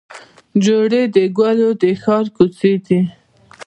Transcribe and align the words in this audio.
جوړې 0.65 1.01
د 1.15 1.17
ګلو 1.37 1.69
د 1.81 1.83
ښار 2.01 2.25
کوڅې 2.35 2.73
دي 2.85 2.99